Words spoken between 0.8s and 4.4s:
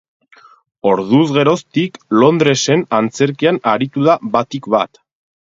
Orduz geroztik, Londresen antzerkian aritu da